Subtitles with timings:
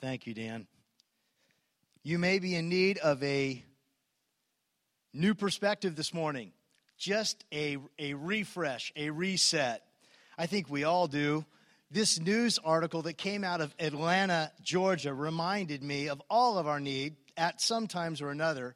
[0.00, 0.66] Thank you, Dan.
[2.02, 3.64] You may be in need of a
[5.14, 6.52] new perspective this morning,
[6.98, 9.82] just a, a refresh, a reset.
[10.36, 11.46] I think we all do.
[11.90, 16.80] This news article that came out of Atlanta, Georgia, reminded me of all of our
[16.80, 18.74] need, at some times or another,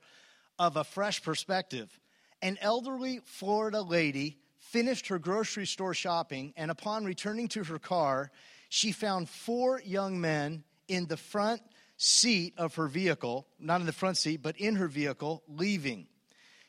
[0.58, 2.00] of a fresh perspective.
[2.40, 8.30] An elderly Florida lady finished her grocery store shopping, and upon returning to her car,
[8.70, 11.62] she found four young men in the front
[11.96, 16.06] seat of her vehicle, not in the front seat, but in her vehicle, leaving.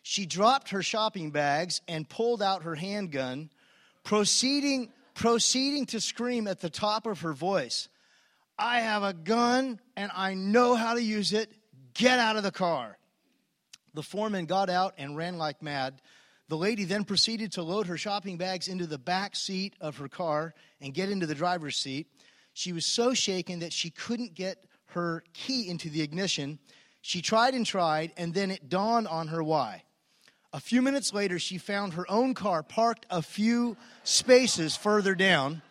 [0.03, 3.49] She dropped her shopping bags and pulled out her handgun,
[4.03, 7.87] proceeding, proceeding to scream at the top of her voice
[8.61, 11.51] I have a gun and I know how to use it.
[11.95, 12.97] Get out of the car.
[13.95, 15.99] The four men got out and ran like mad.
[16.47, 20.07] The lady then proceeded to load her shopping bags into the back seat of her
[20.07, 22.07] car and get into the driver's seat.
[22.53, 26.59] She was so shaken that she couldn't get her key into the ignition.
[27.01, 29.83] She tried and tried, and then it dawned on her why.
[30.53, 35.61] A few minutes later, she found her own car parked a few spaces further down.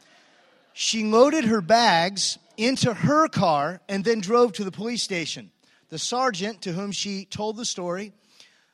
[0.72, 5.50] She loaded her bags into her car and then drove to the police station.
[5.90, 8.12] The sergeant to whom she told the story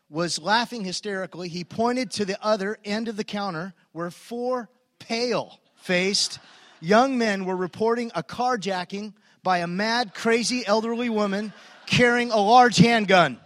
[0.09, 1.49] was laughing hysterically.
[1.49, 4.69] He pointed to the other end of the counter where four
[5.01, 6.39] pale faced
[6.81, 11.53] young men were reporting a carjacking by a mad, crazy elderly woman
[11.87, 13.39] carrying a large handgun.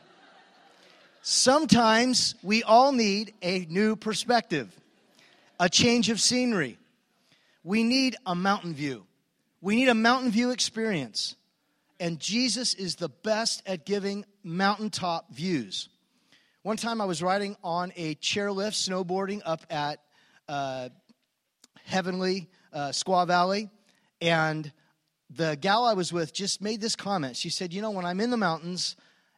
[1.22, 4.74] Sometimes we all need a new perspective,
[5.58, 6.78] a change of scenery.
[7.62, 9.06] We need a mountain view.
[9.60, 11.36] We need a mountain view experience.
[11.98, 15.90] And Jesus is the best at giving mountaintop views.
[16.62, 20.00] One time I was riding on a chairlift snowboarding up at
[20.48, 20.88] uh,
[21.84, 23.70] Heavenly uh, Squaw Valley,
[24.20, 24.72] and
[25.30, 27.36] the gal I was with just made this comment.
[27.36, 28.96] She said, You know, when I'm in the mountains,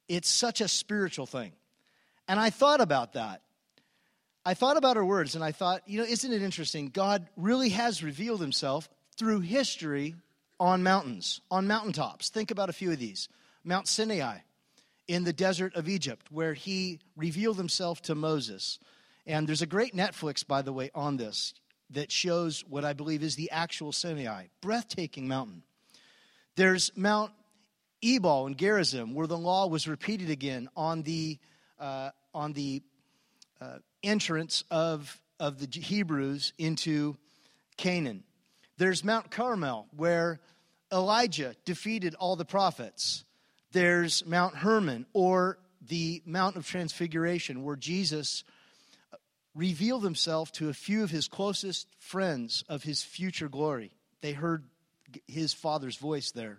[0.09, 1.53] it's such a spiritual thing.
[2.29, 3.43] And I thought about that.
[4.45, 6.89] I thought about her words and I thought, you know, isn't it interesting?
[6.89, 10.17] God really has revealed himself through history
[10.59, 12.29] on mountains, on mountaintops.
[12.29, 13.29] Think about a few of these
[13.63, 14.39] Mount Sinai
[15.07, 18.79] in the desert of Egypt, where he revealed himself to Moses.
[19.27, 21.55] And there's a great Netflix, by the way, on this
[21.93, 25.63] that shows what I believe is the actual Sinai, breathtaking mountain.
[26.57, 27.33] There's Mount
[28.03, 31.39] Ebal in Gerizim, where the law was repeated again on the,
[31.79, 32.83] uh, on the
[33.61, 37.17] uh, entrance of, of the Hebrews into
[37.77, 38.25] Canaan.
[38.77, 40.41] There's Mount Carmel, where
[40.93, 43.25] Elijah defeated all the prophets.
[43.71, 45.59] There's Mount Hermon, or
[45.89, 48.45] the Mount of Transfiguration, where Jesus
[49.55, 53.93] revealed himself to a few of his closest friends of his future glory.
[54.21, 54.65] They heard
[55.27, 56.59] his father's voice there.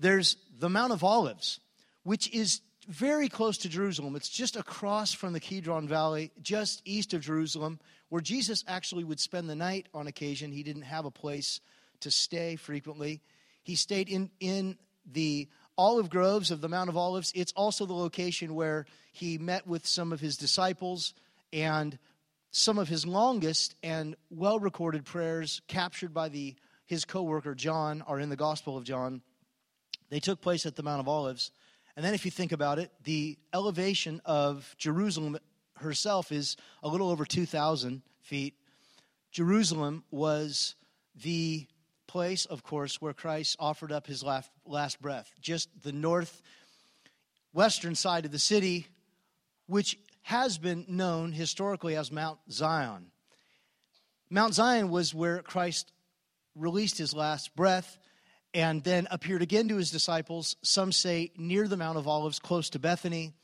[0.00, 1.60] There's the Mount of Olives,
[2.02, 4.16] which is very close to Jerusalem.
[4.16, 9.20] It's just across from the Kidron Valley, just east of Jerusalem, where Jesus actually would
[9.20, 10.52] spend the night on occasion.
[10.52, 11.60] He didn't have a place
[12.00, 13.20] to stay frequently.
[13.62, 14.76] He stayed in, in
[15.10, 15.48] the
[15.78, 17.32] olive groves of the Mount of Olives.
[17.34, 21.14] It's also the location where he met with some of his disciples
[21.52, 21.98] and
[22.50, 26.54] some of his longest and well recorded prayers captured by the
[26.86, 29.20] his co-worker John are in the Gospel of John.
[30.08, 31.50] They took place at the Mount of Olives.
[31.96, 35.36] And then if you think about it, the elevation of Jerusalem
[35.78, 38.54] herself is a little over 2,000 feet.
[39.32, 40.76] Jerusalem was
[41.22, 41.66] the
[42.06, 45.32] place, of course, where Christ offered up his last, breath.
[45.40, 46.40] Just the north
[47.52, 48.86] western side of the city,
[49.66, 53.12] which has been known historically as Mount Zion.
[54.28, 55.92] Mount Zion was where Christ
[56.56, 57.96] released his last breath
[58.52, 62.68] and then appeared again to his disciples, some say near the Mount of Olives, close
[62.70, 63.34] to Bethany.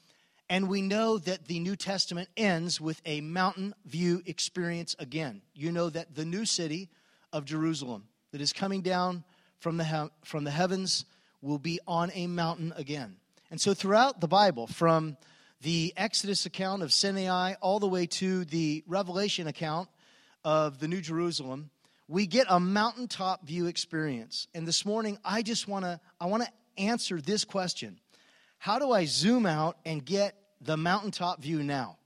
[0.50, 5.42] And we know that the New Testament ends with a mountain view experience again.
[5.54, 6.88] You know that the new city
[7.32, 9.22] of Jerusalem that is coming down
[9.60, 11.04] from the, he- from the heavens
[11.42, 13.18] will be on a mountain again.
[13.52, 15.16] And so throughout the Bible, from
[15.62, 19.88] the Exodus account of Sinai all the way to the Revelation account
[20.44, 21.70] of the New Jerusalem,
[22.08, 24.48] we get a mountaintop view experience.
[24.54, 28.00] And this morning, I just want to I want to answer this question.
[28.58, 31.96] How do I zoom out and get the mountaintop view now?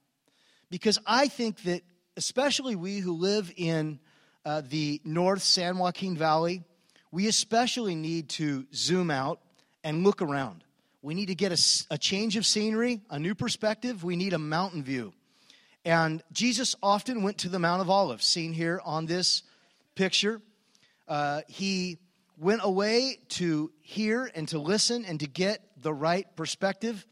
[0.71, 1.83] Because I think that
[2.17, 4.01] especially we who live in
[4.45, 6.63] uh, the North San Joaquin Valley,
[7.11, 9.41] we especially need to zoom out
[9.83, 10.63] and look around.
[11.07, 14.03] We need to get a, a change of scenery, a new perspective.
[14.03, 15.13] We need a mountain view.
[15.85, 19.45] And Jesus often went to the Mount of Olives, seen here on this
[19.95, 20.43] picture.
[21.07, 21.99] Uh, he
[22.37, 27.07] went away to hear and to listen and to get the right perspective.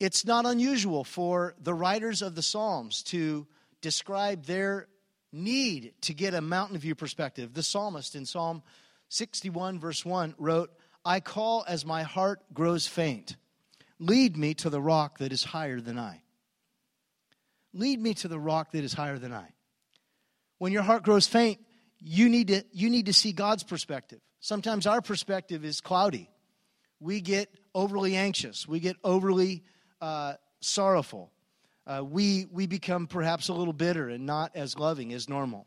[0.00, 3.46] It's not unusual for the writers of the Psalms to
[3.80, 4.88] describe their
[5.30, 7.54] need to get a mountain view perspective.
[7.54, 8.64] The psalmist in Psalm
[9.08, 10.72] 61, verse 1, wrote,
[11.04, 13.36] I call as my heart grows faint.
[13.98, 16.22] Lead me to the rock that is higher than I.
[17.72, 19.48] Lead me to the rock that is higher than I.
[20.58, 21.60] When your heart grows faint,
[21.98, 24.20] you need to, you need to see God's perspective.
[24.40, 26.30] Sometimes our perspective is cloudy.
[26.98, 29.64] We get overly anxious, we get overly
[30.00, 31.30] uh, sorrowful.
[31.86, 35.66] Uh, we, we become perhaps a little bitter and not as loving as normal.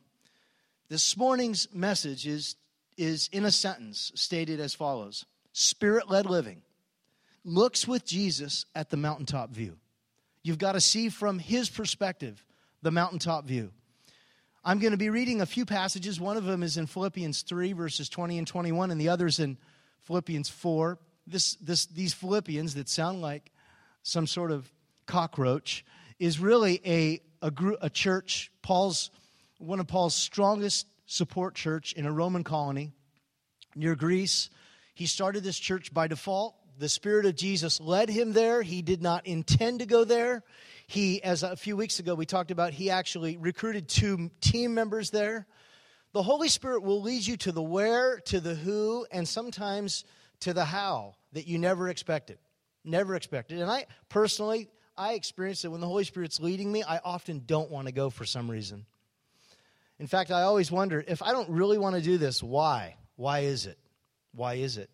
[0.87, 2.55] This morning's message is,
[2.97, 6.61] is in a sentence stated as follows Spirit led living
[7.43, 9.77] looks with Jesus at the mountaintop view.
[10.43, 12.43] You've got to see from his perspective
[12.81, 13.71] the mountaintop view.
[14.65, 16.19] I'm going to be reading a few passages.
[16.19, 19.57] One of them is in Philippians 3, verses 20 and 21, and the other's in
[20.01, 20.97] Philippians 4.
[21.27, 23.51] This, this, these Philippians that sound like
[24.03, 24.71] some sort of
[25.05, 25.85] cockroach
[26.19, 29.11] is really a, a, group, a church, Paul's,
[29.57, 32.91] one of Paul's strongest support church in a Roman colony
[33.75, 34.49] near Greece.
[34.93, 36.55] He started this church by default.
[36.77, 38.61] The Spirit of Jesus led him there.
[38.61, 40.43] He did not intend to go there.
[40.87, 45.09] He, as a few weeks ago we talked about, he actually recruited two team members
[45.11, 45.47] there.
[46.13, 50.03] The Holy Spirit will lead you to the where, to the who, and sometimes
[50.41, 52.37] to the how that you never expected.
[52.83, 53.59] Never expected.
[53.59, 57.71] And I personally, I experience it when the Holy Spirit's leading me, I often don't
[57.71, 58.85] want to go for some reason.
[60.03, 62.97] In fact, I always wonder if I don't really want to do this, why?
[63.15, 63.77] Why is it?
[64.33, 64.89] Why is it?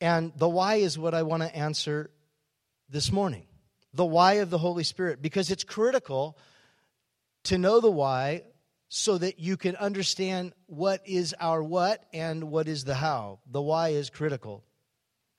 [0.00, 2.12] And the why is what I want to answer
[2.88, 3.48] this morning
[3.92, 6.38] the why of the Holy Spirit because it's critical
[7.42, 8.44] to know the why
[8.88, 13.40] so that you can understand what is our what and what is the how.
[13.50, 14.62] The why is critical.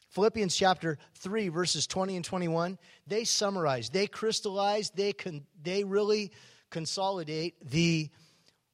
[0.10, 2.78] Philippians chapter 3, verses 20 and 21,
[3.08, 6.34] they summarize, they crystallize, they, con- they really
[6.70, 8.10] consolidate the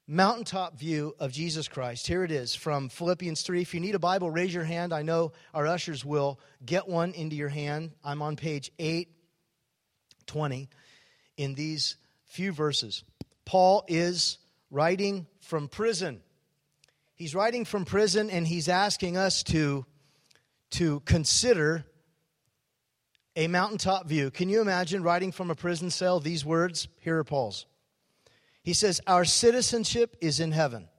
[0.07, 2.07] mountaintop view of Jesus Christ.
[2.07, 3.61] Here it is from Philippians 3.
[3.61, 4.93] If you need a Bible, raise your hand.
[4.93, 7.91] I know our ushers will get one into your hand.
[8.03, 9.09] I'm on page 8
[10.25, 10.69] 20
[11.37, 13.03] in these few verses.
[13.45, 14.37] Paul is
[14.71, 16.21] writing from prison.
[17.15, 19.85] He's writing from prison and he's asking us to,
[20.71, 21.85] to consider
[23.35, 24.31] a mountaintop view.
[24.31, 26.87] Can you imagine writing from a prison cell these words?
[26.99, 27.65] Here are Paul's.
[28.63, 30.89] He says, Our citizenship is in heaven,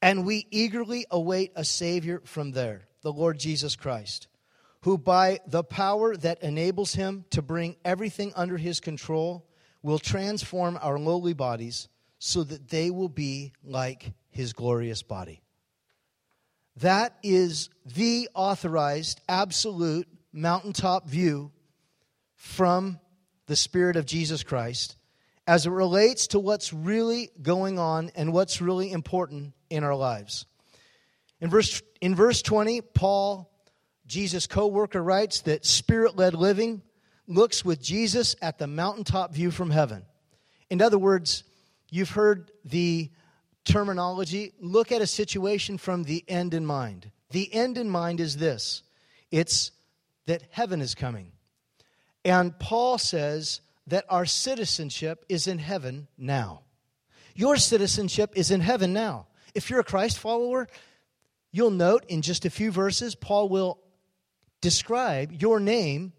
[0.00, 4.28] and we eagerly await a Savior from there, the Lord Jesus Christ
[4.84, 9.48] who by the power that enables him to bring everything under his control
[9.82, 11.88] will transform our lowly bodies
[12.18, 15.40] so that they will be like his glorious body.
[16.76, 21.50] That is the authorized, absolute mountaintop view
[22.34, 23.00] from
[23.46, 24.96] the Spirit of Jesus Christ
[25.46, 30.46] as it relates to what's really going on and what's really important in our lives.
[31.40, 33.50] In verse, in verse 20, Paul
[34.06, 36.82] Jesus' co worker writes that spirit led living
[37.26, 40.04] looks with Jesus at the mountaintop view from heaven.
[40.70, 41.44] In other words,
[41.90, 43.10] you've heard the
[43.64, 47.10] terminology look at a situation from the end in mind.
[47.30, 48.82] The end in mind is this
[49.30, 49.70] it's
[50.26, 51.32] that heaven is coming.
[52.24, 56.62] And Paul says that our citizenship is in heaven now.
[57.34, 59.26] Your citizenship is in heaven now.
[59.54, 60.68] If you're a Christ follower,
[61.52, 63.78] you'll note in just a few verses, Paul will
[64.60, 66.12] describe your name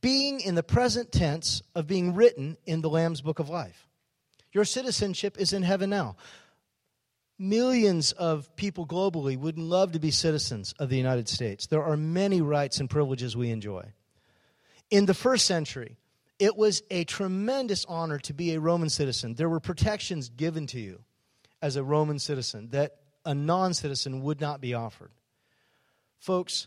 [0.00, 3.88] being in the present tense of being written in the Lamb's Book of Life.
[4.52, 6.16] Your citizenship is in heaven now.
[7.38, 11.66] Millions of people globally would love to be citizens of the United States.
[11.66, 13.92] There are many rights and privileges we enjoy.
[14.90, 15.96] In the first century,
[16.38, 19.34] it was a tremendous honor to be a Roman citizen.
[19.34, 21.04] There were protections given to you
[21.62, 25.12] as a Roman citizen that a non citizen would not be offered.
[26.18, 26.66] Folks,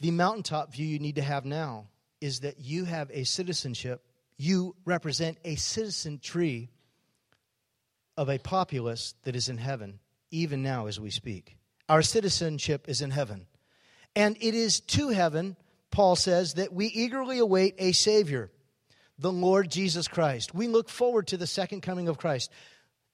[0.00, 1.88] the mountaintop view you need to have now
[2.20, 4.02] is that you have a citizenship,
[4.36, 6.70] you represent a citizen tree
[8.16, 10.00] of a populace that is in heaven,
[10.30, 11.56] even now as we speak.
[11.88, 13.46] Our citizenship is in heaven.
[14.14, 15.56] And it is to heaven,
[15.90, 18.50] Paul says, that we eagerly await a Savior,
[19.18, 20.54] the Lord Jesus Christ.
[20.54, 22.50] We look forward to the second coming of Christ.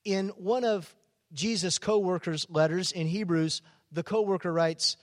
[0.05, 0.95] In one of
[1.33, 3.63] Jesus' co workers' letters in Hebrews,
[3.93, 4.97] the co worker writes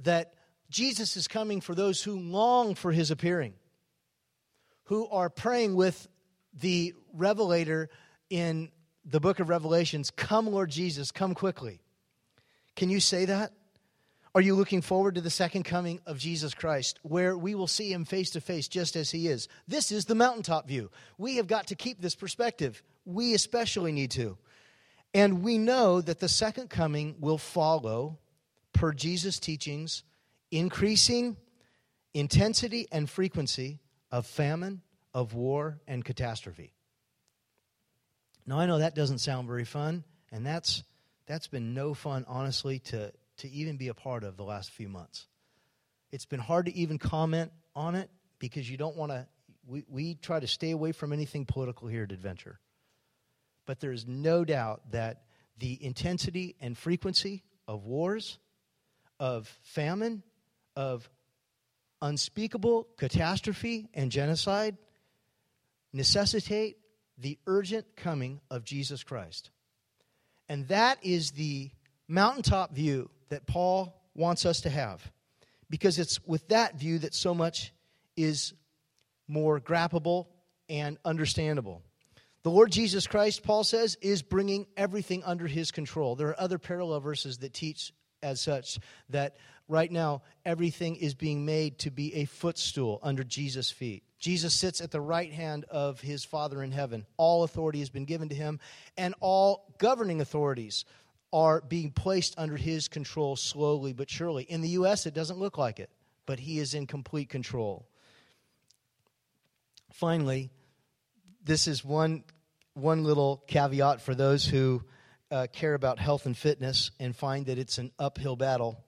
[0.00, 0.34] that
[0.70, 3.54] Jesus is coming for those who long for his appearing,
[4.84, 6.06] who are praying with
[6.52, 7.88] the revelator
[8.30, 8.70] in
[9.04, 11.80] the book of Revelations Come, Lord Jesus, come quickly.
[12.74, 13.52] Can you say that?
[14.36, 17.90] Are you looking forward to the second coming of Jesus Christ, where we will see
[17.90, 19.48] him face to face just as he is?
[19.66, 20.90] This is the mountaintop view.
[21.16, 22.82] We have got to keep this perspective.
[23.06, 24.36] We especially need to.
[25.14, 28.18] And we know that the second coming will follow,
[28.74, 30.02] per Jesus' teachings,
[30.50, 31.38] increasing
[32.12, 33.80] intensity and frequency
[34.12, 34.82] of famine,
[35.14, 36.74] of war, and catastrophe.
[38.46, 40.82] Now, I know that doesn't sound very fun, and that's,
[41.24, 44.88] that's been no fun, honestly, to, to even be a part of the last few
[44.88, 45.26] months.
[46.10, 49.26] It's been hard to even comment on it because you don't want to,
[49.66, 52.60] we, we try to stay away from anything political here at Adventure.
[53.66, 55.22] But there is no doubt that
[55.58, 58.38] the intensity and frequency of wars,
[59.18, 60.22] of famine,
[60.76, 61.08] of
[62.02, 64.76] unspeakable catastrophe and genocide
[65.92, 66.76] necessitate
[67.18, 69.50] the urgent coming of Jesus Christ.
[70.48, 71.70] And that is the
[72.06, 75.10] mountaintop view that Paul wants us to have.
[75.68, 77.72] Because it's with that view that so much
[78.16, 78.54] is
[79.28, 80.26] more grappable
[80.68, 81.82] and understandable.
[82.42, 86.14] The Lord Jesus Christ, Paul says, is bringing everything under his control.
[86.14, 87.92] There are other parallel verses that teach
[88.22, 88.78] as such
[89.10, 89.36] that
[89.68, 94.04] right now everything is being made to be a footstool under Jesus' feet.
[94.18, 97.04] Jesus sits at the right hand of his Father in heaven.
[97.16, 98.60] All authority has been given to him,
[98.96, 100.84] and all governing authorities
[101.32, 104.44] are being placed under his control slowly but surely.
[104.44, 105.90] In the U.S., it doesn't look like it,
[106.24, 107.86] but he is in complete control.
[109.92, 110.50] Finally,
[111.42, 112.24] this is one,
[112.74, 114.82] one little caveat for those who
[115.30, 118.84] uh, care about health and fitness and find that it's an uphill battle.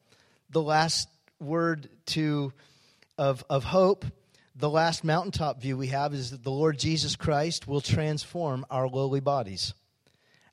[0.50, 1.08] The last
[1.40, 2.52] word to
[3.16, 4.04] of, of hope,
[4.54, 8.88] the last mountaintop view we have is that the Lord Jesus Christ will transform our
[8.88, 9.74] lowly bodies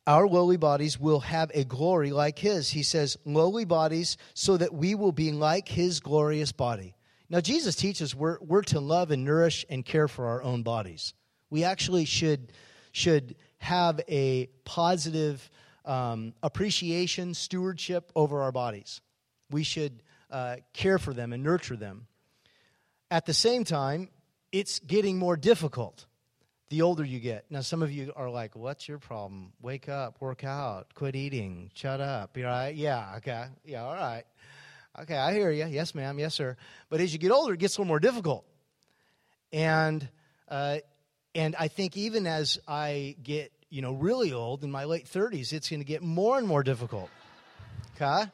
[0.08, 2.70] our lowly bodies will have a glory like his.
[2.70, 6.96] He says, lowly bodies, so that we will be like his glorious body.
[7.30, 11.14] Now, Jesus teaches we're, we're to love and nourish and care for our own bodies.
[11.50, 12.52] We actually should,
[12.92, 15.50] should have a positive
[15.86, 19.02] um, appreciation, stewardship over our bodies.
[19.50, 22.08] We should uh, care for them and nurture them.
[23.10, 24.10] At the same time,
[24.52, 26.06] it's getting more difficult
[26.70, 27.46] the older you get.
[27.50, 29.54] Now, some of you are like, what's your problem?
[29.62, 32.36] Wake up, work out, quit eating, shut up.
[32.38, 32.76] You all right?
[32.76, 33.46] Yeah, okay.
[33.66, 34.24] Yeah, all right.
[35.02, 35.66] Okay, I hear you.
[35.66, 36.18] Yes, ma'am.
[36.18, 36.56] Yes, sir.
[36.90, 38.46] But as you get older, it gets a little more difficult.
[39.52, 40.08] And,
[40.50, 40.78] uh,
[41.36, 45.54] and I think even as I get, you know, really old in my late 30s,
[45.54, 47.10] it's going to get more and more difficult.
[47.96, 48.30] Okay?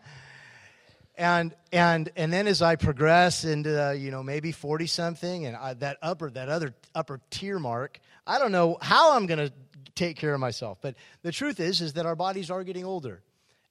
[1.21, 5.55] and and and then as I progress into uh, you know maybe forty something, and
[5.55, 9.53] I, that upper that other upper tier mark, I don't know how I'm going to
[9.95, 10.77] take care of myself.
[10.81, 13.21] But the truth is, is that our bodies are getting older,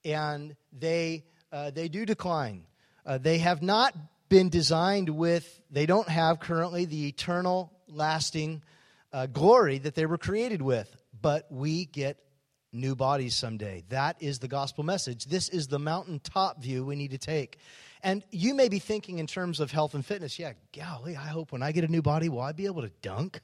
[0.05, 2.67] and they uh, they do decline.
[3.05, 3.95] Uh, they have not
[4.29, 5.61] been designed with.
[5.71, 8.63] They don't have currently the eternal, lasting
[9.13, 10.95] uh, glory that they were created with.
[11.21, 12.19] But we get
[12.73, 13.85] new bodies someday.
[13.89, 15.25] That is the gospel message.
[15.27, 17.59] This is the mountaintop view we need to take.
[18.03, 21.53] And you may be thinking in terms of health and fitness, yeah, golly, I hope
[21.53, 23.41] when I get a new body, will I be able to dunk?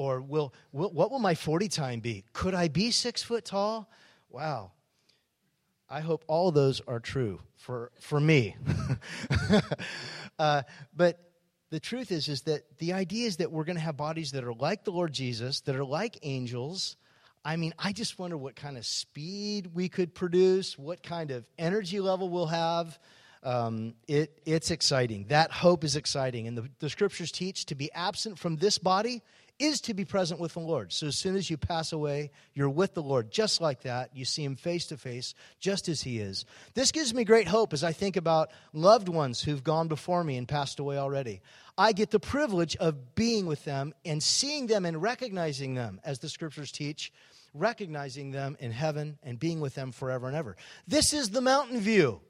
[0.00, 2.24] Or will, will what will my 40 time be?
[2.32, 3.90] Could I be six foot tall?
[4.30, 4.72] Wow.
[5.90, 8.56] I hope all those are true for, for me.
[10.38, 10.62] uh,
[10.96, 11.20] but
[11.68, 14.42] the truth is, is that the idea is that we're going to have bodies that
[14.42, 16.96] are like the Lord Jesus, that are like angels,
[17.44, 21.44] I mean, I just wonder what kind of speed we could produce, what kind of
[21.58, 22.98] energy level we'll have.
[23.42, 25.26] Um, it, it's exciting.
[25.28, 26.48] That hope is exciting.
[26.48, 29.22] And the, the scriptures teach to be absent from this body
[29.60, 30.92] is to be present with the Lord.
[30.92, 34.16] So as soon as you pass away, you're with the Lord just like that.
[34.16, 36.46] You see him face to face, just as he is.
[36.74, 40.36] This gives me great hope as I think about loved ones who've gone before me
[40.36, 41.42] and passed away already.
[41.76, 46.18] I get the privilege of being with them and seeing them and recognizing them, as
[46.18, 47.12] the scriptures teach,
[47.54, 50.56] recognizing them in heaven and being with them forever and ever.
[50.88, 52.20] This is the mountain view.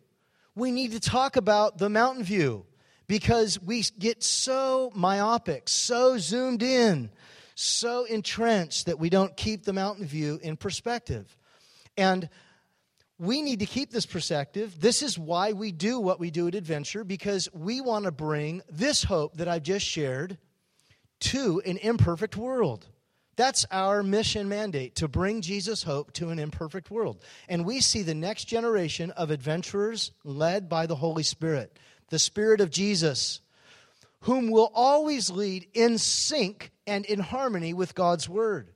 [0.54, 2.66] We need to talk about the mountain view
[3.10, 7.10] because we get so myopic, so zoomed in,
[7.56, 11.36] so entrenched that we don't keep the mountain view in perspective.
[11.96, 12.28] And
[13.18, 14.80] we need to keep this perspective.
[14.80, 18.62] This is why we do what we do at Adventure because we want to bring
[18.70, 20.38] this hope that I've just shared
[21.18, 22.86] to an imperfect world.
[23.34, 27.24] That's our mission mandate to bring Jesus' hope to an imperfect world.
[27.48, 31.76] And we see the next generation of adventurers led by the Holy Spirit,
[32.10, 33.40] the Spirit of Jesus,
[34.20, 38.70] whom will always lead in sync and in harmony with God's Word.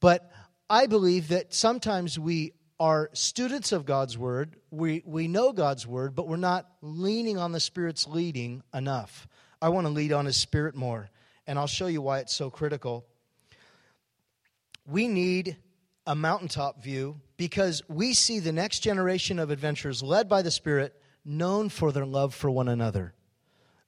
[0.00, 0.30] But
[0.68, 4.56] I believe that sometimes we are students of God's word.
[4.70, 9.26] We, we know God's word, but we're not leaning on the Spirit's leading enough.
[9.62, 11.08] I want to lead on His Spirit more,
[11.46, 13.06] and I'll show you why it's so critical.
[14.86, 15.56] We need
[16.06, 21.00] a mountaintop view because we see the next generation of adventurers led by the Spirit
[21.26, 23.12] known for their love for one another,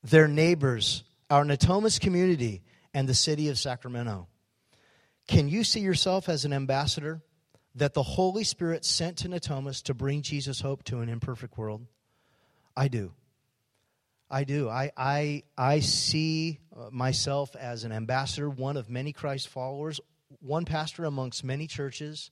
[0.02, 4.26] their neighbors, our Natomas community, and the city of Sacramento.
[5.28, 7.23] Can you see yourself as an ambassador
[7.75, 11.87] that the Holy Spirit sent to Natomas to bring Jesus' hope to an imperfect world?
[12.76, 13.12] I do.
[14.30, 14.68] I do.
[14.68, 20.00] I, I, I see uh, myself as an ambassador, one of many Christ followers,
[20.40, 22.30] one pastor amongst many churches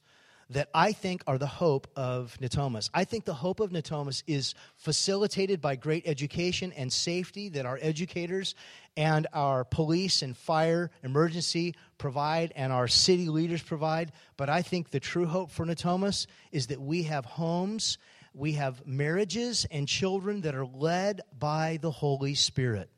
[0.51, 2.89] that I think are the hope of Natomas.
[2.95, 7.79] I think the hope of Natomas is facilitated by great education and safety that our
[7.83, 8.55] educators
[8.97, 14.13] and our police and fire emergency provide and our city leaders provide.
[14.37, 17.99] But I think the true hope for Natomas is that we have homes,
[18.33, 22.89] we have marriages and children that are led by the Holy Spirit.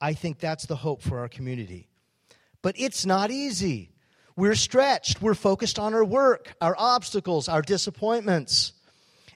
[0.00, 1.88] I think that's the hope for our community.
[2.62, 3.92] But it's not easy.
[4.40, 5.20] We're stretched.
[5.20, 8.72] We're focused on our work, our obstacles, our disappointments.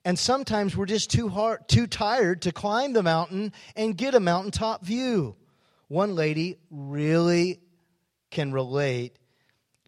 [0.02, 4.20] And sometimes we're just too hard, too tired to climb the mountain and get a
[4.20, 5.36] mountaintop view.
[5.88, 7.60] One lady really
[8.30, 9.18] can relate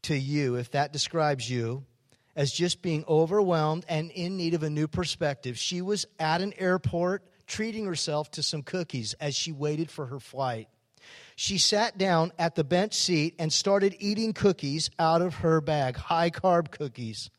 [0.03, 1.87] to you if that describes you
[2.37, 5.57] as just being overwhelmed and in need of a new perspective.
[5.57, 10.21] She was at an airport treating herself to some cookies as she waited for her
[10.21, 10.69] flight
[11.37, 15.97] she sat down at the bench seat and started eating cookies out of her bag,
[15.97, 17.31] high carb cookies.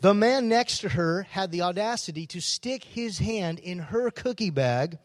[0.00, 4.48] The man next to her had the audacity to stick his hand in her cookie
[4.48, 4.98] bag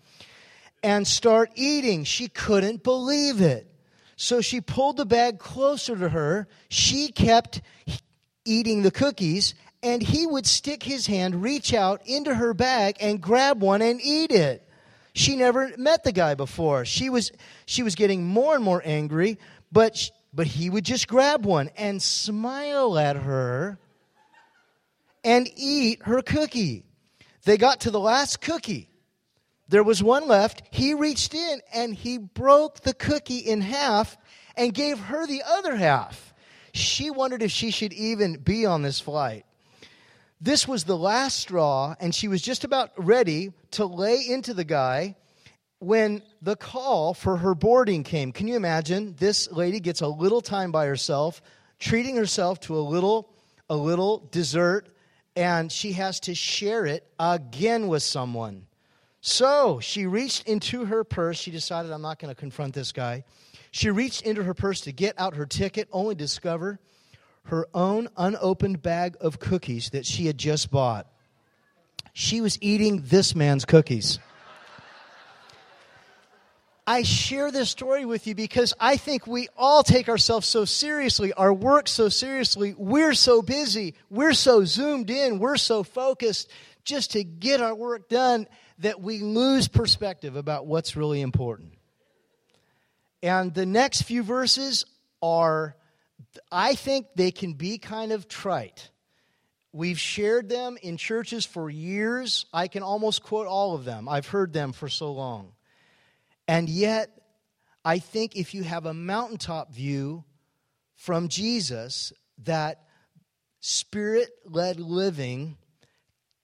[0.82, 2.06] and start eating.
[2.06, 3.70] She couldn't believe it.
[4.16, 6.48] So she pulled the bag closer to her.
[6.70, 7.62] She kept
[8.46, 13.20] eating the cookies, and he would stick his hand, reach out into her bag, and
[13.20, 14.65] grab one and eat it.
[15.16, 16.84] She never met the guy before.
[16.84, 17.32] She was,
[17.66, 19.40] she was getting more and more angry,
[19.72, 23.80] but, she, but he would just grab one and smile at her
[25.24, 26.84] and eat her cookie.
[27.46, 28.90] They got to the last cookie.
[29.70, 30.64] There was one left.
[30.70, 34.18] He reached in and he broke the cookie in half
[34.58, 36.34] and gave her the other half.
[36.74, 39.46] She wondered if she should even be on this flight.
[40.42, 44.66] This was the last straw, and she was just about ready to lay into the
[44.66, 45.16] guy
[45.80, 48.32] when the call for her boarding came.
[48.32, 49.16] Can you imagine?
[49.18, 51.42] This lady gets a little time by herself,
[51.80, 53.30] treating herself to a little
[53.70, 54.96] a little dessert
[55.36, 58.68] and she has to share it again with someone.
[59.22, 61.38] So, she reached into her purse.
[61.38, 63.24] She decided I'm not going to confront this guy.
[63.72, 66.80] She reached into her purse to get out her ticket only to discover
[67.46, 71.08] her own unopened bag of cookies that she had just bought.
[72.14, 74.20] She was eating this man's cookies.
[76.88, 81.34] I share this story with you because I think we all take ourselves so seriously,
[81.34, 82.76] our work so seriously.
[82.78, 86.50] We're so busy, we're so zoomed in, we're so focused
[86.84, 88.48] just to get our work done
[88.80, 91.74] that we lose perspective about what's really important.
[93.24, 94.86] And the next few verses
[95.24, 95.76] are
[96.52, 98.90] I think they can be kind of trite.
[99.72, 102.46] We've shared them in churches for years.
[102.54, 104.08] I can almost quote all of them.
[104.08, 105.52] I've heard them for so long.
[106.48, 107.10] And yet,
[107.84, 110.24] I think if you have a mountaintop view
[110.96, 112.86] from Jesus, that
[113.60, 115.58] spirit led living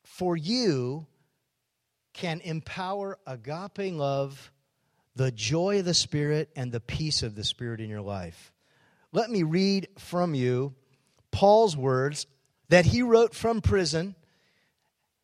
[0.03, 1.07] for you
[2.13, 4.51] can empower agape love,
[5.15, 8.50] the joy of the Spirit, and the peace of the Spirit in your life.
[9.13, 10.73] Let me read from you
[11.31, 12.27] Paul's words
[12.69, 14.15] that he wrote from prison,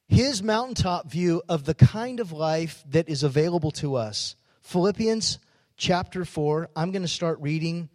[0.10, 4.36] his mountaintop view of the kind of life that is available to us.
[4.62, 5.40] Philippians
[5.78, 7.88] chapter 4, I'm going to start reading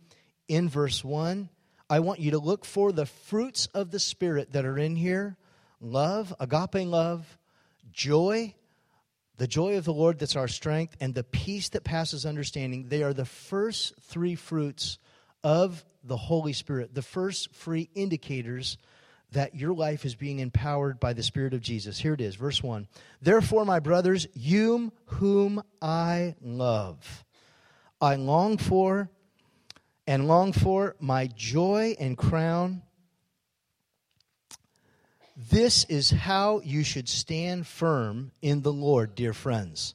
[0.48, 1.50] in verse 1.
[1.90, 5.36] I want you to look for the fruits of the Spirit that are in here
[5.78, 7.38] love, agape love,
[7.92, 8.54] joy,
[9.36, 12.88] the joy of the Lord that's our strength, and the peace that passes understanding.
[12.88, 14.98] They are the first three fruits
[15.42, 18.78] of the Holy Spirit, the first free indicators
[19.32, 21.98] that your life is being empowered by the Spirit of Jesus.
[21.98, 22.86] Here it is, verse 1.
[23.20, 27.24] Therefore, my brothers, you whom I love,
[28.00, 29.10] I long for
[30.06, 32.82] and long for my joy and crown.
[35.36, 39.94] This is how you should stand firm in the Lord, dear friends.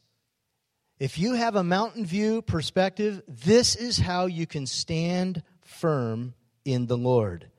[1.00, 6.34] If you have a mountain view perspective, this is how you can stand firm
[6.66, 7.52] in the Lord.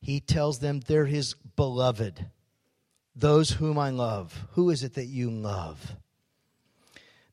[0.00, 2.26] He tells them they're his beloved.
[3.14, 4.46] those whom I love.
[4.52, 5.96] Who is it that you love?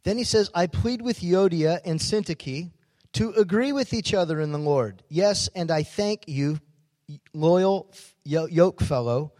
[0.03, 2.71] Then he says, I plead with Euodia and Syntyche
[3.13, 5.03] to agree with each other in the Lord.
[5.09, 6.59] Yes, and I thank you,
[7.33, 7.91] loyal
[8.23, 9.33] yoke fellow.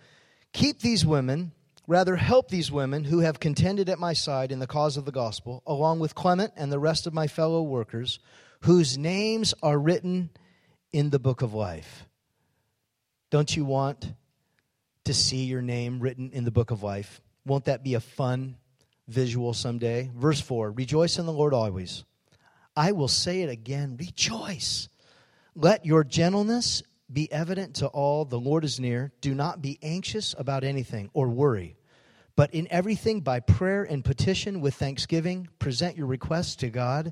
[0.54, 1.52] Keep these women,
[1.90, 5.12] rather help these women who have contended at my side in the cause of the
[5.12, 8.20] gospel, along with Clement and the rest of my fellow workers,
[8.62, 10.30] whose names are written
[10.94, 12.06] in the book of life.
[13.32, 14.14] Don't you want
[15.06, 17.22] to see your name written in the book of life?
[17.44, 18.58] Won't that be a fun
[19.08, 20.12] visual someday?
[20.16, 22.04] Verse 4 Rejoice in the Lord always.
[22.76, 24.90] I will say it again rejoice.
[25.56, 28.26] Let your gentleness be evident to all.
[28.26, 29.12] The Lord is near.
[29.22, 31.76] Do not be anxious about anything or worry,
[32.40, 37.12] but in everything by prayer and petition with thanksgiving, present your requests to God,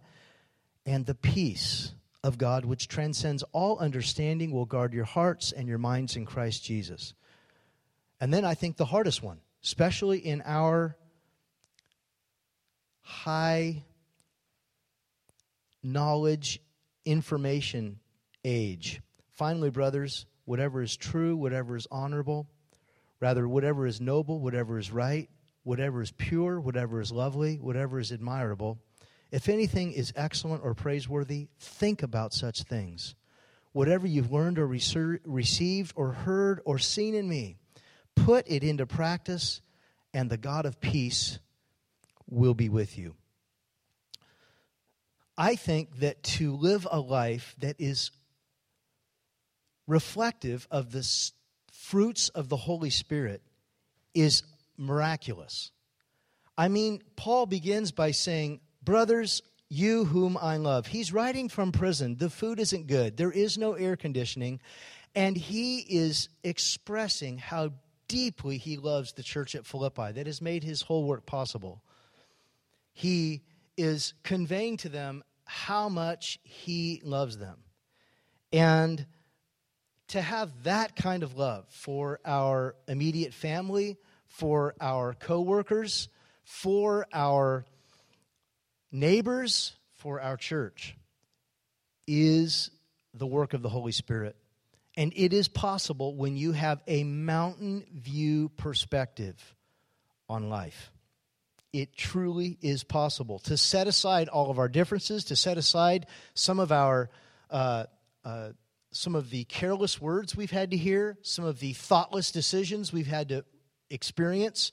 [0.86, 1.92] and the peace
[2.24, 6.64] of God, which transcends all understanding, will guard your hearts and your minds in Christ
[6.64, 7.14] Jesus.
[8.22, 10.96] And then I think the hardest one, especially in our
[13.02, 13.84] high
[15.84, 16.62] knowledge,
[17.04, 18.00] information
[18.46, 19.02] age.
[19.34, 22.48] Finally, brothers, whatever is true, whatever is honorable,
[23.20, 25.30] rather, whatever is noble, whatever is right,
[25.64, 28.80] whatever is pure, whatever is lovely, whatever is admirable,
[29.32, 33.16] if anything is excellent or praiseworthy, think about such things.
[33.74, 37.58] Whatever you've learned or received or heard or seen in me,
[38.16, 39.62] put it into practice,
[40.14, 41.40] and the God of peace
[42.30, 43.16] will be with you.
[45.38, 48.10] I think that to live a life that is
[49.86, 51.04] reflective of the
[51.90, 53.42] fruits of the Holy Spirit
[54.14, 54.44] is
[54.78, 55.72] miraculous.
[56.58, 60.88] I mean, Paul begins by saying, Brothers, you whom I love.
[60.88, 62.18] He's writing from prison.
[62.18, 64.60] The food isn't good, there is no air conditioning.
[65.16, 67.72] And he is expressing how
[68.08, 71.82] deeply he loves the church at Philippi that has made his whole work possible.
[72.94, 73.44] He
[73.78, 77.58] is conveying to them how much he loves them.
[78.52, 79.06] And
[80.10, 86.10] to have that kind of love for our immediate family, for our coworkers,
[86.44, 87.66] for our
[88.92, 90.96] neighbors, for our church
[92.08, 92.72] is
[93.14, 94.36] the work of the Holy Spirit.
[94.96, 99.56] And it is possible when you have a mountain view perspective
[100.30, 100.92] on life.
[101.74, 106.60] It truly is possible to set aside all of our differences, to set aside some
[106.60, 107.10] of our
[107.52, 107.86] uh,
[108.24, 108.50] uh,
[108.92, 113.08] some of the careless words we've had to hear, some of the thoughtless decisions we've
[113.08, 113.46] had to
[113.90, 114.72] experience,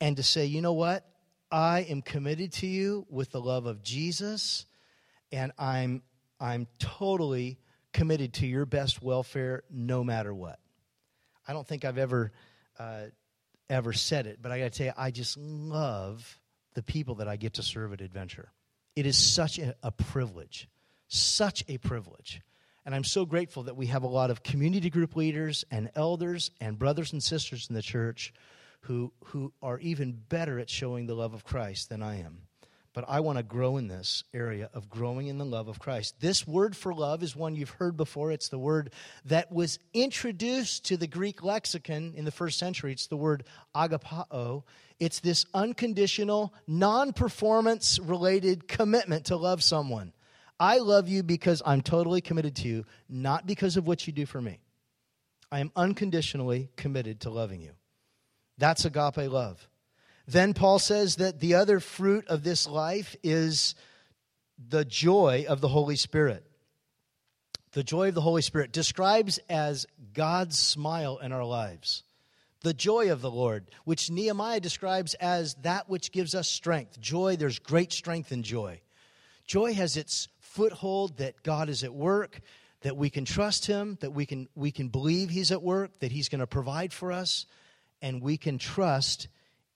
[0.00, 1.06] and to say, you know what?
[1.50, 4.66] I am committed to you with the love of Jesus,
[5.32, 6.02] and I'm,
[6.38, 7.58] I'm totally
[7.92, 10.58] committed to your best welfare no matter what.
[11.46, 12.32] I don't think I've ever,
[12.78, 13.06] uh,
[13.68, 16.38] ever said it, but I got to tell you, I just love
[16.74, 18.52] the people that I get to serve at Adventure.
[18.94, 20.68] It is such a, a privilege,
[21.08, 22.42] such a privilege.
[22.84, 26.50] And I'm so grateful that we have a lot of community group leaders and elders
[26.60, 28.32] and brothers and sisters in the church
[28.82, 32.42] who, who are even better at showing the love of Christ than I am.
[32.92, 36.16] But I want to grow in this area of growing in the love of Christ.
[36.18, 38.32] This word for love is one you've heard before.
[38.32, 38.92] It's the word
[39.26, 42.90] that was introduced to the Greek lexicon in the first century.
[42.90, 43.44] It's the word
[43.76, 44.64] agapao.
[44.98, 50.12] It's this unconditional, non performance related commitment to love someone.
[50.60, 54.26] I love you because I'm totally committed to you, not because of what you do
[54.26, 54.60] for me.
[55.50, 57.72] I am unconditionally committed to loving you.
[58.58, 59.66] That's agape love.
[60.28, 63.74] Then Paul says that the other fruit of this life is
[64.68, 66.44] the joy of the Holy Spirit.
[67.72, 72.02] The joy of the Holy Spirit describes as God's smile in our lives.
[72.62, 77.00] The joy of the Lord, which Nehemiah describes as that which gives us strength.
[77.00, 78.82] Joy, there's great strength in joy.
[79.46, 82.40] Joy has its foothold that God is at work,
[82.82, 86.12] that we can trust Him, that we can, we can believe He's at work, that
[86.12, 87.46] He's going to provide for us,
[88.02, 89.28] and we can trust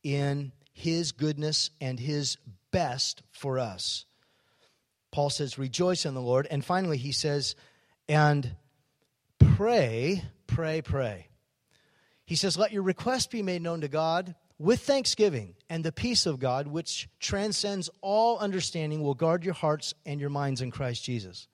[0.03, 2.37] in his goodness and his
[2.71, 4.05] best for us.
[5.13, 6.49] Paul says, Rejoice in the Lord.
[6.51, 7.55] And finally, he says,
[8.09, 8.57] And
[9.39, 11.29] pray, pray, pray.
[12.27, 16.25] He says, Let your request be made known to God with thanksgiving, and the peace
[16.25, 21.05] of God, which transcends all understanding, will guard your hearts and your minds in Christ
[21.05, 21.49] Jesus.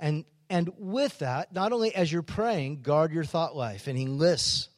[0.00, 3.86] And, and with that, not only as you're praying, guard your thought life.
[3.86, 4.68] And he lists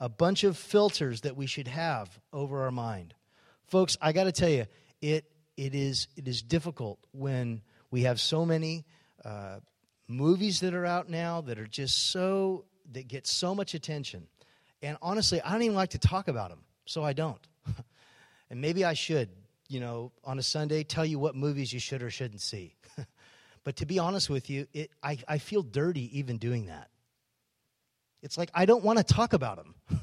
[0.00, 3.14] a bunch of filters that we should have over our mind.
[3.68, 4.66] Folks, I got to tell you,
[5.00, 5.24] it,
[5.56, 8.84] it, is, it is difficult when we have so many
[9.24, 9.60] uh,
[10.08, 14.26] movies that are out now that are just so, that get so much attention.
[14.82, 17.46] And honestly, I don't even like to talk about them, so I don't.
[18.50, 19.28] and maybe I should,
[19.68, 22.74] you know, on a Sunday, tell you what movies you should or shouldn't see.
[23.64, 26.90] but to be honest with you, it, I, I feel dirty even doing that.
[28.22, 29.74] It's like I don't want to talk about them,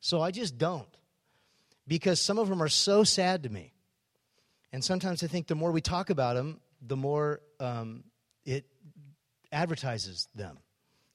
[0.00, 0.86] so I just don't.
[1.86, 3.72] Because some of them are so sad to me.
[4.72, 8.04] And sometimes I think the more we talk about them, the more um,
[8.44, 8.64] it
[9.50, 10.58] advertises them.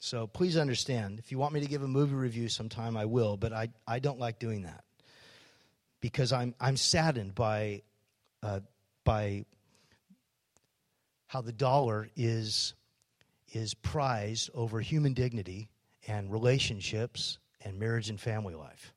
[0.06, 1.18] So please understand.
[1.18, 3.98] If you want me to give a movie review sometime, I will, but I, I
[3.98, 4.84] don't like doing that
[6.00, 7.82] because I'm, I'm saddened by,
[8.44, 8.60] uh,
[9.04, 9.46] by
[11.26, 12.76] how the dollar is,
[13.52, 15.70] is prized over human dignity
[16.08, 18.94] and relationships and marriage and family life.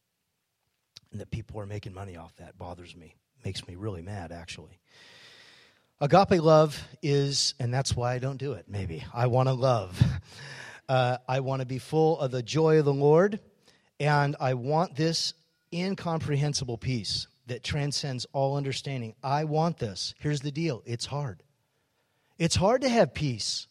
[1.10, 3.14] And that people are making money off that bothers me.
[3.46, 4.78] Makes me really mad, actually.
[6.02, 9.06] Agape love is, and that's why I don't do it, maybe.
[9.14, 9.98] I want to love.
[10.88, 13.40] Uh, I want to be full of the joy of the Lord,
[14.00, 15.34] and I want this
[15.72, 19.14] incomprehensible peace that transcends all understanding.
[19.22, 20.14] I want this.
[20.18, 21.42] Here's the deal it's hard.
[22.38, 23.66] It's hard to have peace.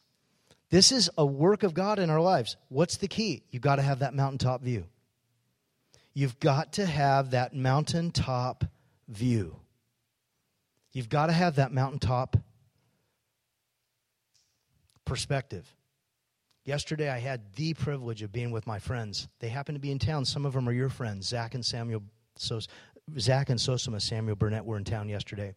[0.70, 2.58] This is a work of God in our lives.
[2.68, 3.44] What's the key?
[3.52, 4.86] You've got to have that mountaintop view.
[6.14, 8.66] You've got to have that mountaintop
[9.08, 9.56] view.
[10.92, 12.38] You've got to have that mountaintop
[15.06, 15.72] perspective.
[16.68, 19.30] Yesterday, I had the privilege of being with my friends.
[19.40, 20.26] They happen to be in town.
[20.26, 21.26] Some of them are your friends.
[21.26, 22.04] Zach and Samuel,
[22.36, 22.60] so,
[23.18, 25.56] Zach and Sosima Samuel Burnett were in town yesterday.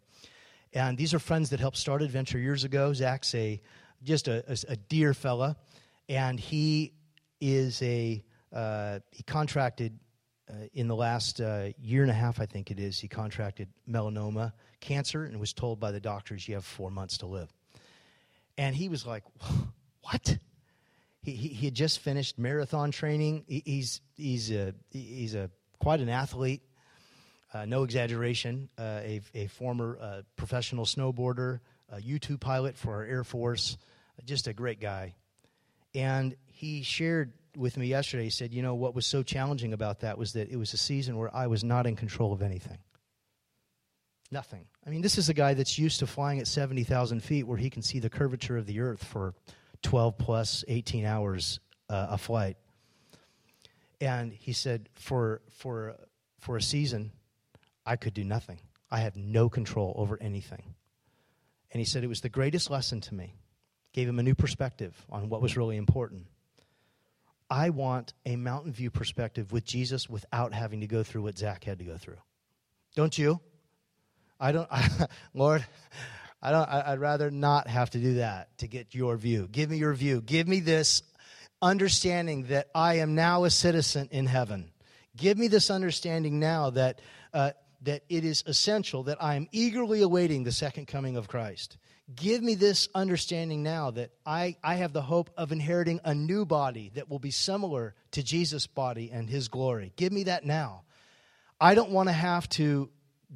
[0.73, 2.92] And these are friends that helped start Adventure years ago.
[2.92, 3.61] Zach's a
[4.05, 5.57] just a, a, a dear fella,
[6.09, 6.92] and he
[7.40, 9.99] is a uh, he contracted
[10.49, 13.01] uh, in the last uh, year and a half, I think it is.
[13.01, 17.27] He contracted melanoma cancer and was told by the doctors you have four months to
[17.27, 17.53] live.
[18.57, 19.25] And he was like,
[20.03, 20.38] "What?"
[21.23, 23.45] He, he, had just finished marathon training.
[23.47, 26.63] He, he's, he's, a, he's a, quite an athlete,
[27.53, 32.95] uh, no exaggeration, uh, a, a former uh, professional snowboarder, a U 2 pilot for
[32.95, 33.77] our Air Force,
[34.25, 35.15] just a great guy.
[35.95, 40.01] And he shared with me yesterday, he said, You know, what was so challenging about
[40.01, 42.79] that was that it was a season where I was not in control of anything.
[44.31, 44.67] Nothing.
[44.87, 47.69] I mean, this is a guy that's used to flying at 70,000 feet where he
[47.69, 49.35] can see the curvature of the earth for
[49.83, 52.57] 12 plus 18 hours uh, a flight.
[54.01, 55.97] And he said, for, for,
[56.38, 57.12] for a season,
[57.85, 58.61] I could do nothing.
[58.90, 60.75] I had no control over anything.
[61.73, 63.35] And he said it was the greatest lesson to me.
[63.93, 66.27] Gave him a new perspective on what was really important.
[67.51, 71.64] I want a mountain view perspective with Jesus without having to go through what Zach
[71.64, 72.19] had to go through.
[72.95, 73.40] Don't you?
[74.38, 74.88] I don't, I,
[75.35, 75.64] Lord,
[76.42, 79.48] I don't, I, would rather not have to do that to get your view.
[79.50, 80.22] Give me your view.
[80.22, 81.03] Give me this
[81.61, 84.70] understanding that I am now a citizen in heaven.
[85.16, 87.00] Give me this understanding now that,
[87.35, 87.50] uh,
[87.83, 91.76] that it is essential that I am eagerly awaiting the second coming of Christ.
[92.16, 96.44] Give me this understanding now that I, I have the hope of inheriting a new
[96.44, 99.92] body that will be similar to Jesus' body and his glory.
[99.96, 100.83] Give me that now.
[101.61, 102.88] I don't want to have to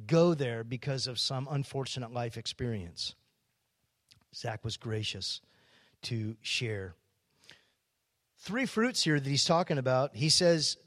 [0.07, 3.15] go there because of some unfortunate life experience.
[4.35, 5.41] Zach was gracious
[6.03, 6.95] to share.
[8.39, 10.15] Three fruits here that he's talking about.
[10.15, 10.77] He says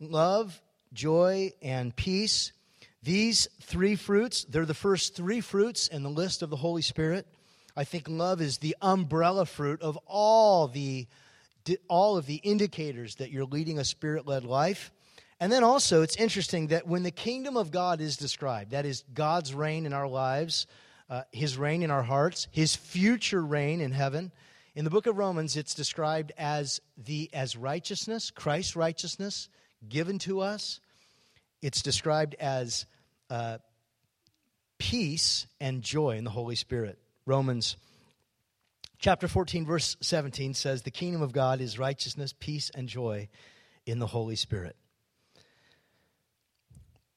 [0.00, 0.60] love,
[0.92, 2.52] joy, and peace.
[3.02, 7.26] These three fruits, they're the first three fruits in the list of the Holy Spirit.
[7.76, 11.06] I think love is the umbrella fruit of all the
[11.88, 14.92] all of the indicators that you're leading a spirit-led life.
[15.38, 19.04] And then also, it's interesting that when the kingdom of God is described, that is
[19.12, 20.66] God's reign in our lives,
[21.10, 24.32] uh, his reign in our hearts, his future reign in heaven,
[24.74, 29.48] in the book of Romans, it's described as the as righteousness, Christ's righteousness
[29.88, 30.80] given to us.
[31.62, 32.84] It's described as
[33.30, 33.56] uh,
[34.78, 36.98] peace and joy in the Holy Spirit.
[37.24, 37.78] Romans
[38.98, 43.28] chapter 14, verse 17 says, The kingdom of God is righteousness, peace, and joy
[43.86, 44.76] in the Holy Spirit.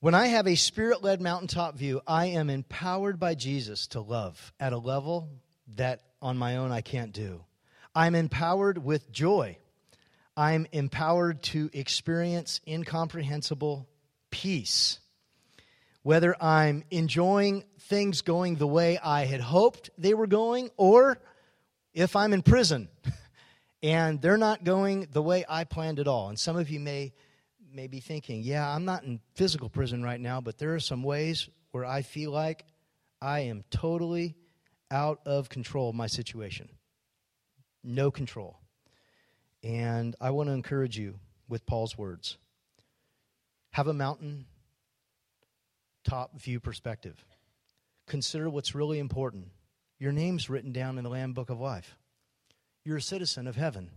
[0.02, 4.54] When I have a spirit led mountaintop view, I am empowered by Jesus to love
[4.58, 5.28] at a level
[5.76, 7.44] that on my own I can't do.
[7.94, 9.58] I'm empowered with joy.
[10.38, 13.90] I'm empowered to experience incomprehensible
[14.32, 15.02] peace.
[16.04, 21.18] Whether I'm enjoying things going the way I had hoped they were going, or
[21.94, 22.88] if I'm in prison
[23.84, 26.30] and they're not going the way I planned at all.
[26.30, 27.12] And some of you may
[27.80, 31.02] may be thinking, yeah, I'm not in physical prison right now, but there are some
[31.02, 32.66] ways where I feel like
[33.22, 34.36] I am totally
[34.92, 36.68] out of control of my situation.
[37.82, 38.60] No control.
[39.64, 42.38] And I want to encourage you with Paul's words
[43.72, 44.46] have a mountain
[46.04, 47.24] top view perspective.
[48.08, 49.52] Consider what's really important.
[50.00, 51.96] Your name's written down in the Lamb Book of Life.
[52.84, 53.90] You're a citizen of heaven.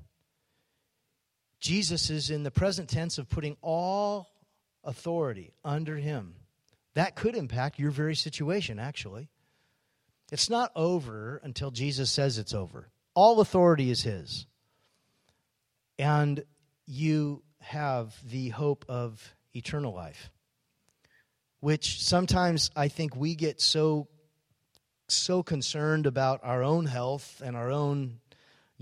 [1.62, 4.28] Jesus is in the present tense of putting all
[4.82, 6.34] authority under him.
[6.94, 9.30] That could impact your very situation, actually.
[10.32, 12.88] It's not over until Jesus says it's over.
[13.14, 14.44] All authority is his.
[16.00, 16.42] And
[16.84, 20.32] you have the hope of eternal life,
[21.60, 24.08] which sometimes I think we get so
[25.06, 28.18] so concerned about our own health and our own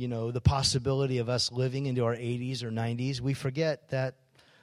[0.01, 4.15] you know the possibility of us living into our 80s or 90s we forget that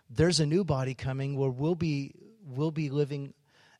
[0.09, 3.33] there's a new body coming where we'll be we'll be living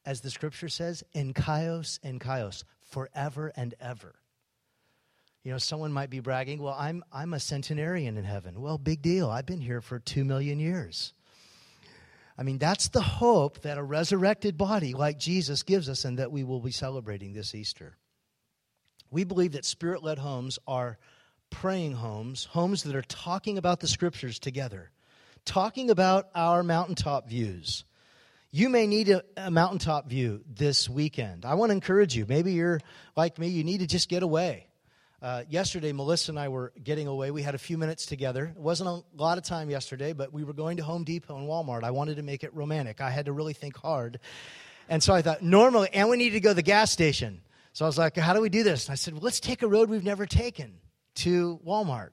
[0.05, 4.15] as the scripture says in kaios and kaios forever and ever
[5.43, 8.59] you know, someone might be bragging, well, I'm, I'm a centenarian in heaven.
[8.59, 9.29] Well, big deal.
[9.29, 11.13] I've been here for two million years.
[12.37, 16.33] I mean, that's the hope that a resurrected body like Jesus gives us and that
[16.33, 17.95] we will be celebrating this Easter.
[19.09, 20.97] We believe that spirit led homes are
[21.49, 24.91] praying homes, homes that are talking about the scriptures together,
[25.45, 27.83] talking about our mountaintop views.
[28.51, 31.45] You may need a, a, mountaintop view this weekend.
[31.45, 32.25] I want to encourage you.
[32.27, 32.79] Maybe you're
[33.15, 34.67] like me, you need to just get away.
[35.21, 37.31] Uh, yesterday, Melissa and I were getting away.
[37.31, 38.53] We had a few minutes together.
[38.55, 41.47] It wasn't a lot of time yesterday, but we were going to Home Depot and
[41.47, 41.83] Walmart.
[41.83, 43.01] I wanted to make it romantic.
[43.01, 44.19] I had to really think hard.
[44.89, 47.41] And so I thought, normally, and we need to go to the gas station.
[47.73, 48.87] So I was like, how do we do this?
[48.87, 50.75] And I said, well, let's take a road we've never taken
[51.17, 52.09] to Walmart.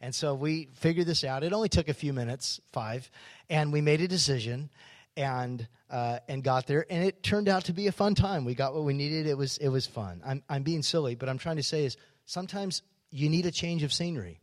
[0.00, 1.42] And so we figured this out.
[1.42, 3.10] It only took a few minutes, five,
[3.48, 4.70] and we made a decision
[5.16, 8.44] and uh, and got there, and it turned out to be a fun time.
[8.44, 9.26] We got what we needed.
[9.26, 10.20] It was it was fun.
[10.26, 13.82] I'm I'm being silly, but I'm trying to say is sometimes you need a change
[13.82, 14.40] of scenery.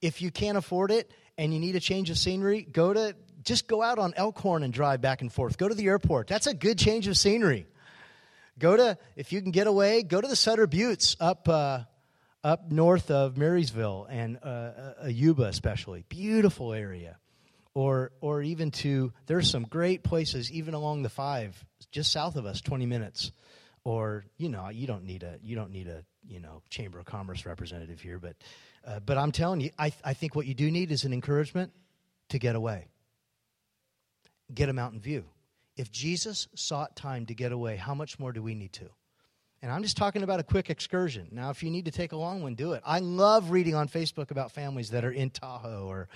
[0.00, 3.66] If you can't afford it and you need a change of scenery, go to just
[3.66, 5.58] go out on Elkhorn and drive back and forth.
[5.58, 6.28] Go to the airport.
[6.28, 7.66] That's a good change of scenery.
[8.58, 11.80] Go to if you can get away, go to the Sutter Buttes up uh,
[12.44, 14.46] up north of Marysville and uh,
[15.04, 16.04] uh Yuba especially.
[16.08, 17.18] Beautiful area.
[17.74, 22.44] Or or even to there's some great places even along the 5 just south of
[22.46, 23.32] us 20 minutes.
[23.84, 27.04] Or you know, you don't need a you don't need a you know chamber of
[27.04, 28.36] commerce representative here, but
[28.86, 31.72] uh, but I'm telling you, I I think what you do need is an encouragement
[32.28, 32.88] to get away,
[34.52, 35.24] get a mountain view.
[35.76, 38.90] If Jesus sought time to get away, how much more do we need to?
[39.62, 41.28] And I'm just talking about a quick excursion.
[41.30, 42.82] Now, if you need to take a long one, do it.
[42.84, 46.08] I love reading on Facebook about families that are in Tahoe or,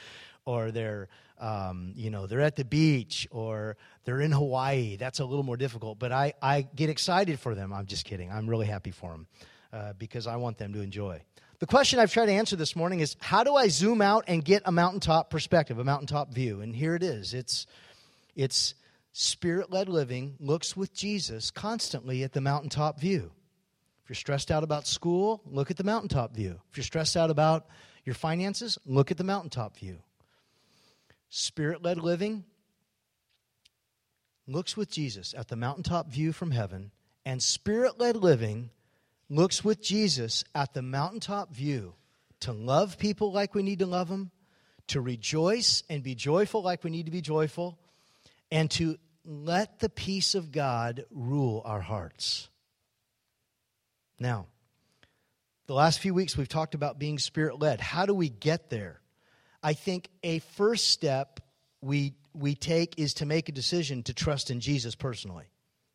[0.44, 4.96] or they're, um, you know, they're at the beach or they're in Hawaii.
[4.96, 7.72] That's a little more difficult, but I, I get excited for them.
[7.72, 8.32] I'm just kidding.
[8.32, 9.26] I'm really happy for them
[9.72, 11.22] uh, because I want them to enjoy.
[11.60, 14.44] The question I've tried to answer this morning is how do I zoom out and
[14.44, 16.62] get a mountaintop perspective, a mountaintop view?
[16.62, 17.32] And here it is.
[17.32, 17.66] It's
[18.34, 18.74] it's
[19.16, 23.32] spirit-led living looks with Jesus constantly at the mountaintop view.
[24.02, 26.60] If you're stressed out about school, look at the mountaintop view.
[26.70, 27.66] If you're stressed out about
[28.04, 29.98] your finances, look at the mountaintop view.
[31.30, 32.44] Spirit-led living
[34.46, 36.92] looks with Jesus at the mountaintop view from heaven,
[37.24, 38.70] and spirit-led living
[39.28, 41.94] looks with Jesus at the mountaintop view
[42.40, 44.30] to love people like we need to love them,
[44.88, 47.78] to rejoice and be joyful like we need to be joyful,
[48.52, 52.48] and to let the peace of God rule our hearts.
[54.18, 54.46] Now,
[55.66, 57.80] the last few weeks we've talked about being spirit led.
[57.80, 59.00] How do we get there?
[59.62, 61.40] I think a first step
[61.80, 65.46] we, we take is to make a decision to trust in Jesus personally.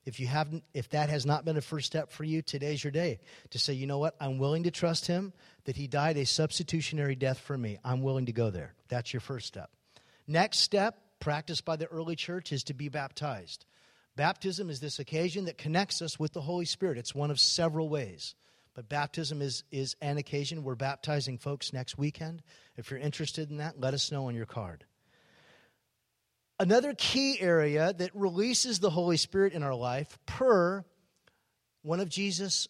[0.03, 2.91] If you haven't, if that has not been a first step for you, today's your
[2.91, 3.19] day
[3.51, 5.31] to say, you know what, I'm willing to trust him
[5.65, 7.77] that he died a substitutionary death for me.
[7.83, 8.73] I'm willing to go there.
[8.89, 9.69] That's your first step.
[10.27, 13.65] Next step, practiced by the early church, is to be baptized.
[14.17, 16.97] Baptism is this occasion that connects us with the Holy Spirit.
[16.97, 18.35] It's one of several ways.
[18.73, 20.63] But baptism is, is an occasion.
[20.63, 22.41] We're baptizing folks next weekend.
[22.75, 24.85] If you're interested in that, let us know on your card.
[26.59, 30.85] Another key area that releases the Holy Spirit in our life, per
[31.81, 32.67] one of Jesus'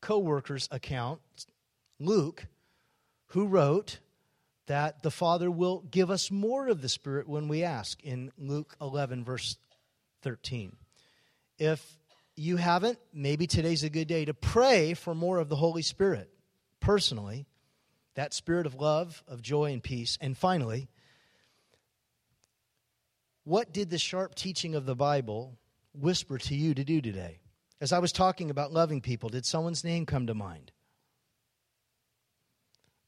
[0.00, 1.20] co workers' account,
[1.98, 2.46] Luke,
[3.26, 3.98] who wrote
[4.70, 8.76] that the Father will give us more of the Spirit when we ask in Luke
[8.80, 9.58] 11, verse
[10.22, 10.76] 13.
[11.58, 11.84] If
[12.36, 16.30] you haven't, maybe today's a good day to pray for more of the Holy Spirit
[16.78, 17.46] personally,
[18.14, 20.16] that spirit of love, of joy, and peace.
[20.20, 20.88] And finally,
[23.42, 25.58] what did the sharp teaching of the Bible
[25.92, 27.40] whisper to you to do today?
[27.80, 30.70] As I was talking about loving people, did someone's name come to mind?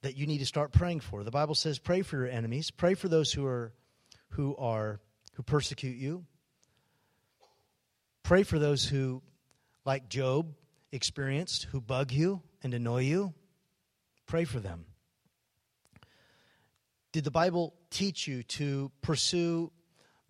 [0.03, 1.25] That you need to start praying for.
[1.25, 3.73] The Bible says pray for your enemies, pray for those who are
[4.31, 5.01] who are
[5.35, 6.27] who persecute you,
[8.23, 9.21] Pray for those who,
[9.85, 10.55] like Job,
[10.93, 13.35] experienced, who bug you and annoy you.
[14.27, 14.87] Pray for them.
[17.11, 19.71] Did the Bible teach you to pursue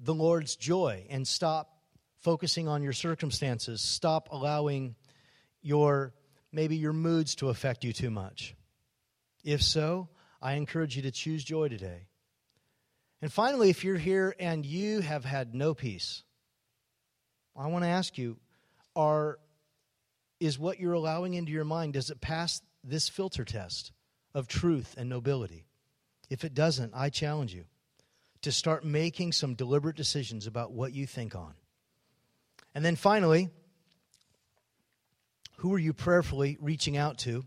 [0.01, 1.77] the Lord's joy and stop
[2.23, 3.81] focusing on your circumstances?
[3.83, 4.97] Stop allowing
[5.61, 6.15] your
[6.51, 8.57] maybe your moods to affect you too much.
[9.45, 10.09] If so,
[10.41, 12.07] I encourage you to choose joy today.
[13.21, 16.23] And finally, if you're here and you have had no peace,
[17.57, 18.39] I want to ask you
[18.97, 19.39] are
[20.41, 23.93] is what you're allowing into your mind does it pass this filter test
[24.35, 25.67] of truth and nobility?
[26.31, 27.65] If it doesn't, I challenge you
[28.43, 31.55] to start making some deliberate decisions about what you think on.
[32.75, 33.51] And then finally,
[35.59, 37.45] who are you prayerfully reaching out to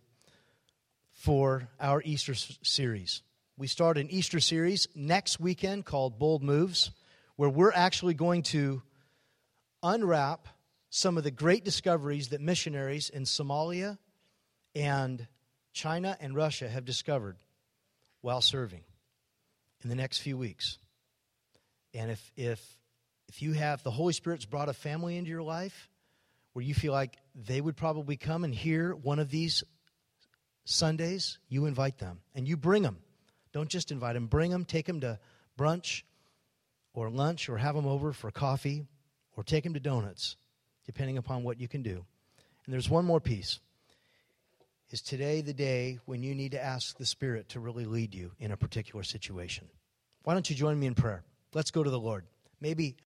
[1.25, 3.23] for our Easter series?
[3.57, 6.91] We start an Easter series next weekend called Bold Moves,
[7.35, 8.83] where we're actually going to
[9.81, 10.47] unwrap
[10.91, 13.97] some of the great discoveries that missionaries in Somalia
[14.75, 15.25] and
[15.73, 17.37] China and Russia have discovered
[18.21, 18.83] while serving
[19.81, 20.77] in the next few weeks.
[21.95, 22.63] And if, if,
[23.29, 25.89] if you have the Holy Spirit's brought a family into your life
[26.53, 29.63] where you feel like they would probably come and hear one of these
[30.65, 32.97] Sundays, you invite them and you bring them.
[33.53, 35.19] Don't just invite them, bring them, take them to
[35.57, 36.03] brunch
[36.93, 38.85] or lunch or have them over for coffee
[39.37, 40.35] or take them to donuts,
[40.85, 42.05] depending upon what you can do.
[42.65, 43.59] And there's one more piece.
[44.91, 48.31] Is today the day when you need to ask the Spirit to really lead you
[48.39, 49.67] in a particular situation?
[50.23, 51.23] Why don't you join me in prayer?
[51.53, 52.25] Let's go to the Lord.
[52.59, 52.95] Maybe